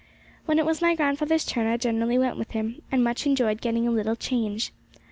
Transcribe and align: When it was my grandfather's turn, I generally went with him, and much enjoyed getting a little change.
When 0.45 0.57
it 0.57 0.65
was 0.65 0.81
my 0.81 0.95
grandfather's 0.95 1.45
turn, 1.45 1.67
I 1.67 1.77
generally 1.77 2.17
went 2.17 2.35
with 2.35 2.53
him, 2.53 2.81
and 2.91 3.03
much 3.03 3.27
enjoyed 3.27 3.61
getting 3.61 3.87
a 3.87 3.91
little 3.91 4.15
change. 4.15 4.73